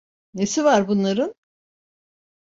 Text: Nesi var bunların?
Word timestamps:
Nesi 0.33 0.63
var 0.63 0.87
bunların? 0.87 1.35